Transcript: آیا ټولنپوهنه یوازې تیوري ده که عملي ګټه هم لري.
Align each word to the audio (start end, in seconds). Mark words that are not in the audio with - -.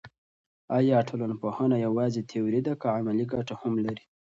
آیا 0.77 0.97
ټولنپوهنه 1.09 1.75
یوازې 1.85 2.21
تیوري 2.31 2.61
ده 2.67 2.73
که 2.81 2.87
عملي 2.97 3.25
ګټه 3.33 3.53
هم 3.61 3.73
لري. 3.85 4.05